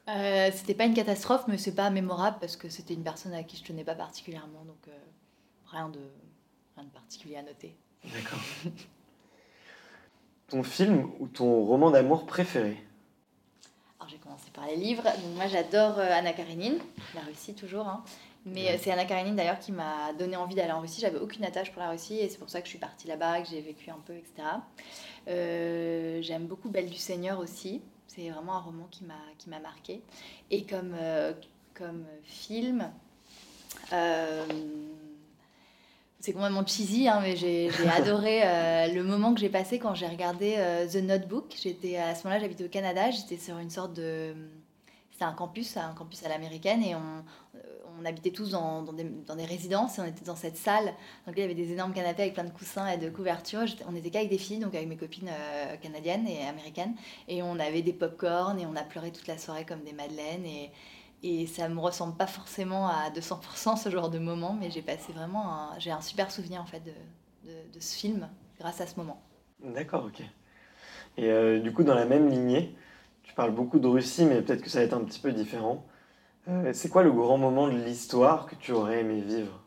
[0.09, 3.43] euh, c'était pas une catastrophe, mais c'est pas mémorable parce que c'était une personne à
[3.43, 4.93] qui je tenais pas particulièrement, donc euh,
[5.67, 5.99] rien, de,
[6.77, 7.75] rien de particulier à noter.
[8.05, 8.39] D'accord.
[10.49, 12.81] ton film ou ton roman d'amour préféré
[13.99, 15.03] Alors j'ai commencé par les livres.
[15.03, 16.79] Donc moi j'adore euh, Anna Karenine,
[17.17, 17.89] la Russie toujours.
[17.89, 18.05] Hein.
[18.47, 21.01] Mais c'est Anna Karenine d'ailleurs qui m'a donné envie d'aller en Russie.
[21.01, 23.43] J'avais aucune attache pour la Russie et c'est pour ça que je suis partie là-bas,
[23.43, 26.23] que j'ai vécu un peu, etc.
[26.23, 27.83] J'aime beaucoup Belle du Seigneur aussi.
[28.17, 30.01] C'est vraiment un roman qui m'a marqué.
[30.51, 31.35] Et comme euh,
[31.75, 32.91] comme film,
[33.93, 34.47] euh,
[36.21, 40.07] c'est complètement cheesy, hein, mais j'ai adoré euh, le moment que j'ai passé quand j'ai
[40.07, 40.57] regardé
[40.91, 41.55] The Notebook.
[41.61, 44.35] J'étais à ce moment-là, j'habitais au Canada, j'étais sur une sorte de
[45.17, 47.25] c'était un campus, un campus à l'américaine, et on,
[47.99, 50.85] on habitait tous dans, dans, des, dans, des, résidences et on était dans cette salle.
[51.27, 53.65] Donc il y avait des énormes canapés avec plein de coussins et de couvertures.
[53.89, 56.95] On était qu'avec des filles, donc avec mes copines euh, canadiennes et américaines.
[57.29, 60.45] Et on avait des pop-corn et on a pleuré toute la soirée comme des madeleines.
[60.45, 60.71] Et,
[61.23, 65.15] et ça me ressemble pas forcément à 200% ce genre de moment, mais j'ai passé
[65.15, 69.23] vraiment j'ai un super souvenir en fait de, de, ce film grâce à ce moment.
[69.65, 70.21] D'accord, ok.
[71.17, 72.77] Et euh, du coup, dans la même lignée,
[73.37, 75.85] tu parles beaucoup de Russie, mais peut-être que ça va être un petit peu différent.
[76.49, 79.63] Euh, c'est quoi le grand moment de l'histoire que tu aurais aimé vivre?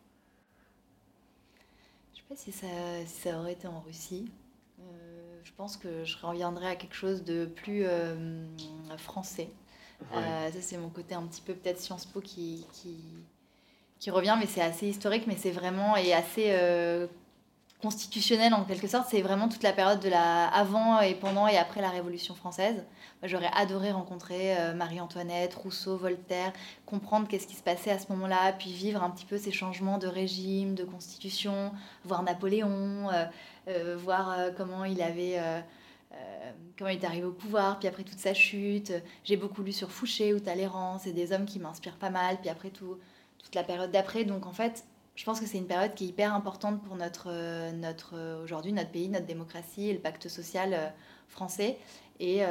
[2.12, 2.66] Je sais pas si ça,
[3.06, 4.32] si ça aurait été en Russie.
[4.80, 8.44] Euh, je pense que je reviendrais à quelque chose de plus euh,
[8.98, 9.50] français.
[10.12, 12.98] ça, c'est mon côté un petit peu peut-être Sciences Po qui, qui,
[14.00, 17.08] qui revient, mais c'est assez historique, mais c'est vraiment et assez
[17.82, 19.08] constitutionnel en quelque sorte.
[19.10, 22.84] C'est vraiment toute la période de la avant et pendant et après la Révolution française.
[23.24, 26.54] J'aurais adoré rencontrer euh, Marie-Antoinette, Rousseau, Voltaire,
[26.86, 29.98] comprendre qu'est-ce qui se passait à ce moment-là, puis vivre un petit peu ces changements
[29.98, 31.72] de régime, de constitution,
[32.06, 33.26] voir Napoléon, euh,
[33.68, 35.42] euh, voir comment il avait...
[36.78, 38.94] comment il est arrivé au pouvoir, puis après toute sa chute.
[39.24, 42.50] J'ai beaucoup lu sur Fouché ou Talleyrand, c'est des hommes qui m'inspirent pas mal, puis
[42.50, 42.98] après tout,
[43.38, 44.24] toute la période d'après.
[44.24, 44.86] Donc en fait,
[45.20, 48.42] je pense que c'est une période qui est hyper importante pour notre, euh, notre euh,
[48.42, 50.88] aujourd'hui notre pays, notre démocratie et le pacte social euh,
[51.28, 51.78] français.
[52.22, 52.42] Et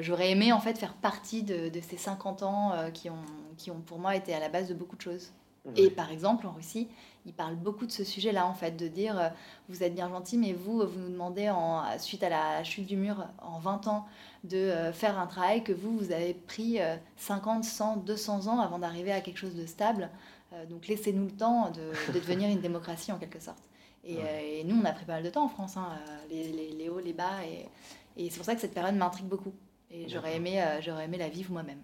[0.00, 3.24] j'aurais aimé en fait faire partie de, de ces 50 ans qui, ont,
[3.56, 5.32] qui ont pour moi été à la base de beaucoup de choses.
[5.76, 6.88] Et par exemple, en Russie,
[7.24, 9.28] ils parlent beaucoup de ce sujet-là, en fait, de dire euh,
[9.70, 12.96] vous êtes bien gentil, mais vous, vous nous demandez, en, suite à la chute du
[12.96, 14.06] mur en 20 ans,
[14.44, 16.78] de faire un travail que vous, vous avez pris
[17.16, 20.10] 50, 100, 200 ans avant d'arriver à quelque chose de stable.
[20.54, 23.62] Euh, donc laissez-nous le temps de, devenir une démocratie en quelque sorte.
[24.06, 25.88] Et, nous, on a pris pas mal de temps en France, hein,
[26.28, 27.42] les, les, hauts, les bas.
[27.46, 27.68] Et,
[28.22, 29.54] et c'est pour ça que cette période m'intrigue beaucoup.
[29.90, 31.80] Et j'aurais aimé, j'aurais aimé la vivre moi-même.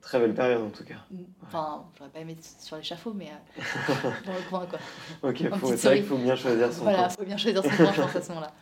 [0.00, 1.04] Très belle période en tout cas.
[1.10, 1.24] Mm.
[1.42, 4.78] Enfin, j'aurais pas aimé sur l'échafaud, mais euh, dans le coin quoi.
[5.22, 5.36] ok,
[5.76, 8.00] c'est vrai qu'il faut bien choisir son voilà, il faut bien choisir son coin, je
[8.00, 8.52] pense, à ce moment-là.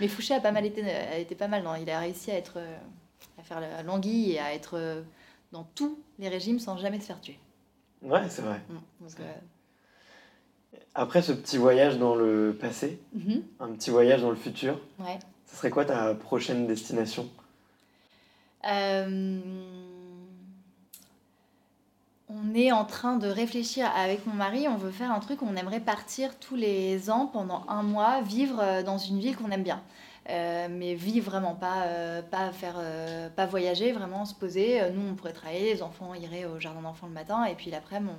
[0.00, 1.62] Mais Fouché a pas mal été, a été pas mal.
[1.62, 2.78] Non il a réussi à être, euh,
[3.38, 5.02] à faire l'anguille et à être euh,
[5.52, 7.38] dans tous les régimes sans jamais se faire tuer.
[8.02, 8.60] Ouais, c'est vrai.
[8.68, 9.22] Mm.
[10.94, 13.42] Après ce petit voyage dans le passé, mm-hmm.
[13.60, 15.18] un petit voyage dans le futur, ouais.
[15.46, 17.28] ce serait quoi ta prochaine destination?
[22.30, 24.68] On est en train de réfléchir avec mon mari.
[24.68, 28.60] On veut faire un truc, on aimerait partir tous les ans pendant un mois, vivre
[28.60, 29.80] euh, dans une ville qu'on aime bien.
[30.28, 32.80] Euh, mais vivre vraiment, pas, euh, pas, faire,
[33.34, 34.80] pas voyager, vraiment se poser.
[34.92, 38.12] Nous, on pourrait travailler, les enfants iraient au jardin d'enfants le matin, et puis l'après-midi,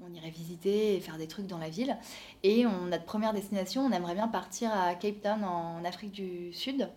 [0.00, 1.96] on, on, irait visiter et faire des trucs dans la ville.
[2.42, 6.52] Et on, notre première destination, on aimerait bien partir à Cape Town en Afrique du
[6.52, 6.88] Sud.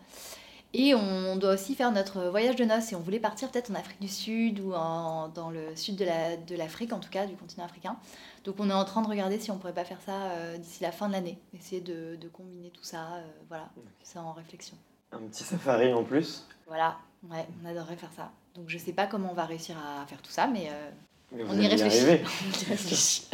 [0.79, 2.91] Et on doit aussi faire notre voyage de noces.
[2.91, 6.93] Et on voulait partir peut-être en Afrique du Sud ou dans le sud de l'Afrique,
[6.93, 7.97] en tout cas, du continent africain.
[8.43, 10.83] Donc on est en train de regarder si on pourrait pas faire ça euh, d'ici
[10.83, 11.39] la fin de l'année.
[11.57, 13.15] Essayer de, combiner tout ça.
[13.15, 13.69] Euh, voilà,
[14.03, 14.77] c'est en réflexion.
[15.11, 16.97] Un petit safari en plus Voilà,
[17.29, 18.29] ouais, on adorerait faire ça.
[18.53, 21.59] Donc je sais pas comment on va réussir à faire tout ça, mais, euh, on,
[21.59, 23.29] y réfléchit.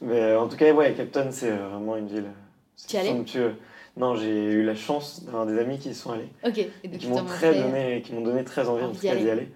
[0.00, 2.30] mais en tout cas, ouais, Captain, c'est vraiment une ville
[2.76, 3.54] somptueuse.
[3.96, 6.28] Non, j'ai eu la chance d'avoir des amis qui y sont allés.
[6.44, 6.58] Ok.
[6.58, 9.52] Et, qui m'ont très donné, qui m'ont donné très envie, en tout cas d'y aller.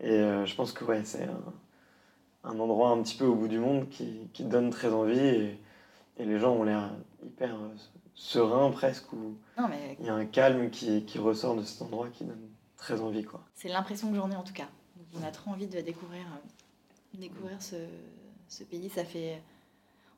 [0.00, 1.28] Et euh, je pense que ouais, c'est
[2.42, 5.60] un, endroit un petit peu au bout du monde qui, qui donne très envie et,
[6.18, 6.90] et les gens ont l'air
[7.24, 7.68] hyper euh,
[8.14, 9.12] sereins presque.
[9.12, 9.96] Ou non, mais...
[10.00, 13.24] Il y a un calme qui, qui, ressort de cet endroit qui donne très envie.
[13.24, 13.44] quoi.
[13.54, 14.68] C'est l'impression que j'en ai en tout cas.
[15.14, 17.76] on a trop envie de découvrir, euh, découvrir ce,
[18.48, 18.88] ce pays.
[18.88, 19.40] Ça fait...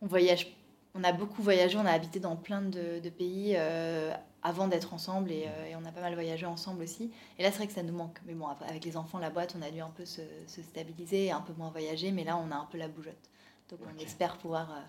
[0.02, 0.54] On voyage
[0.96, 5.30] on a beaucoup voyagé, on a habité dans plein de, pays euh, avant d'être ensemble
[5.30, 7.10] euh, et, on a pas mal voyagé ensemble aussi.
[7.38, 8.18] Et là, c'est vrai que ça nous manque.
[8.26, 11.40] Mais bon, avec les enfants, la boîte, on a dû un peu se, stabiliser, un
[11.40, 13.30] peu moins voyager, mais là, on a un peu la bougeotte.
[13.70, 14.80] Donc, on espère pouvoir, euh,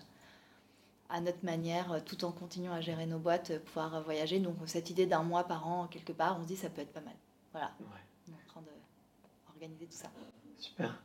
[1.10, 4.38] à notre manière, tout en continuant à gérer nos boîtes, pouvoir voyager.
[4.38, 6.92] Donc, cette idée d'un mois par an, quelque part, on se dit ça peut être
[6.92, 7.14] pas mal.
[7.52, 7.72] Voilà.
[7.80, 10.10] On est en train d'organiser tout ça.
[10.58, 11.02] Super.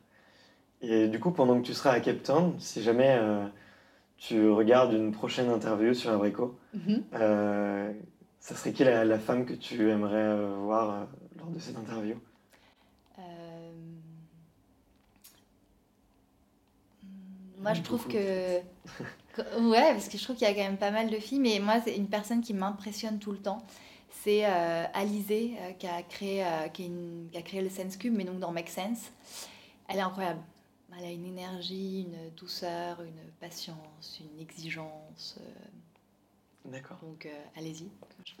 [0.82, 3.18] Et du coup, pendant que tu seras à Cape Town, si jamais
[4.26, 7.04] tu regardes une prochaine interview sur Abrico, mhm.
[7.14, 7.92] euh,
[8.40, 11.04] ça serait qui la, femme que tu aimerais euh, voir euh,
[11.36, 12.16] lors de cette interview?
[17.58, 18.58] Moi, je trouve que...
[18.58, 21.58] ouais, parce que je trouve qu'il y a quand même pas mal de filles, mais
[21.60, 23.62] moi, c'est une personne qui m'impressionne tout le temps.
[24.10, 26.92] C'est Alizé qui, a créé, qui,
[27.32, 29.10] qui, a créé le Sense Cube, mais donc dans Make Sense.
[29.88, 30.40] Elle est incroyable.
[30.98, 35.38] Elle a une énergie, une douceur, une patience, une exigence.
[35.40, 36.70] Euh.
[36.70, 36.98] D'accord.
[37.02, 37.88] Donc euh, allez-y.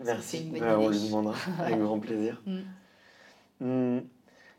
[0.04, 0.50] Merci.
[0.58, 2.40] Bah, on lui demandera avec grand plaisir.
[2.46, 2.60] Mm.
[3.60, 4.00] Hmm.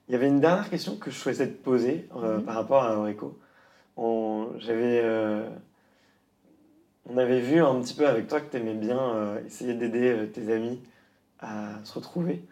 [0.08, 2.44] Il y avait une dernière question que je souhaitais te poser euh, mm-hmm.
[2.44, 3.40] par rapport à Aurico.
[3.98, 5.04] On, j'avais,
[7.10, 10.54] on avait vu un petit peu avec toi que tu aimais bien essayer d'aider tes
[10.54, 10.80] amis
[11.40, 12.44] à se retrouver.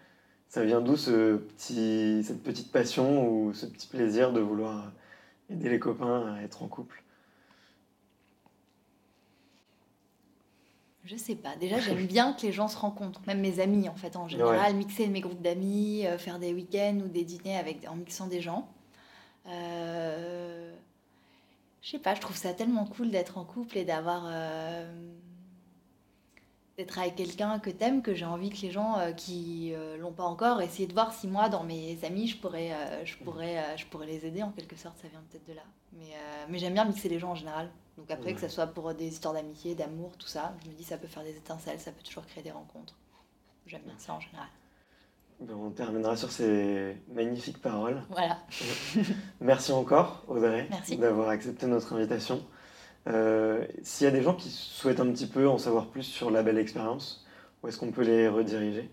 [0.48, 4.92] Ça vient d'où ce petit, cette petite passion ou ce petit plaisir de vouloir
[5.54, 7.04] aider les copains à être en couple
[11.06, 11.56] Je sais pas.
[11.58, 14.76] Déjà, j'aime bien que les gens se rencontrent, même mes amis en fait en général,
[14.76, 18.42] mixer mes groupes d'amis, euh, faire des week-ends ou des dîners avec, en mixant des
[18.42, 18.70] gens.
[19.48, 20.74] Euh...
[21.84, 24.90] Je sais pas, je trouve ça tellement cool d'être en couple et d'avoir euh,
[26.78, 30.12] d'être avec quelqu'un que t'aimes, que j'ai envie que les gens euh, qui euh, l'ont
[30.12, 33.78] pas encore, essayer de voir si moi, dans mes amis, je pourrais, euh, je pourrais,
[33.78, 35.62] je pourrais les aider en quelque sorte, ça vient peut-être de là.
[35.94, 36.16] Mais,
[36.50, 37.70] mais j'aime bien mixer les gens en général.
[37.98, 40.84] Donc après, que ce soit pour des histoires d'amitié, d'amour, tout ça, je me dis
[40.84, 42.96] ça peut faire des étincelles, ça peut toujours créer des rencontres.
[43.68, 44.48] J'aime bien ça en général.
[45.40, 48.02] Ben, on terminera sur ces magnifiques paroles.
[48.10, 48.40] Voilà.
[49.42, 52.44] Merci encore, Audrey, d'avoir accepté notre invitation.
[53.08, 56.32] Euh, s'il y a des gens qui souhaitent un petit peu en savoir plus sur
[56.32, 57.26] la belle expérience,
[57.62, 58.90] où est-ce qu'on peut les rediriger?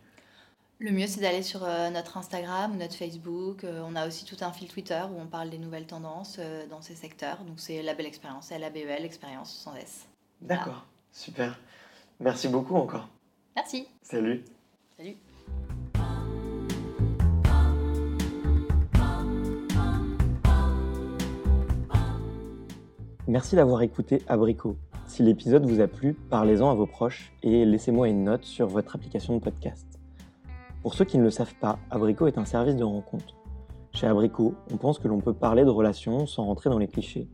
[0.79, 3.65] Le mieux, c'est d'aller sur euh, notre Instagram ou notre Facebook.
[3.65, 6.81] Euh, on a aussi tout un fil Twitter où on parle des nouvelles tendances dans
[6.81, 7.39] ces secteurs.
[7.45, 10.07] Donc, c'est la belle expérience, L-A-B-E-L, expérience sans S.
[10.41, 11.59] D'accord, super.
[12.19, 13.09] Merci beaucoup encore.
[13.55, 13.87] Merci.
[14.03, 14.43] Salut.
[14.97, 15.17] Salut.
[23.31, 24.75] Merci d'avoir écouté Abricot.
[25.07, 28.97] Si l'épisode vous a plu, parlez-en à vos proches et laissez-moi une note sur votre
[28.97, 29.87] application de podcast.
[30.83, 33.37] Pour ceux qui ne le savent pas, Abricot est un service de rencontre.
[33.93, 37.29] Chez Abricot, on pense que l'on peut parler de relations sans rentrer dans les clichés.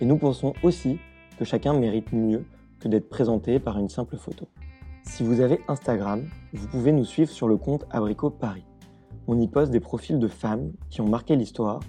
[0.00, 1.00] Et nous pensons aussi
[1.40, 2.44] que chacun mérite mieux
[2.78, 4.46] que d'être présenté par une simple photo.
[5.02, 8.64] Si vous avez Instagram, vous pouvez nous suivre sur le compte Abricot Paris.
[9.26, 11.80] On y poste des profils de femmes qui ont marqué l'histoire,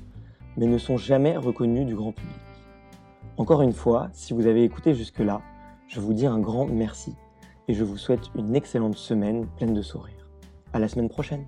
[0.57, 2.52] mais ne sont jamais reconnues du grand public.
[3.37, 5.41] Encore une fois, si vous avez écouté jusque-là,
[5.87, 7.15] je vous dis un grand merci
[7.67, 10.29] et je vous souhaite une excellente semaine pleine de sourires.
[10.71, 11.45] À la semaine prochaine!